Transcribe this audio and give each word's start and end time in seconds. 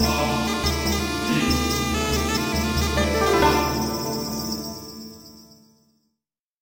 Lord. 0.00 0.45